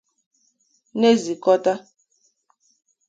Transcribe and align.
na-ezikọta 0.99 1.73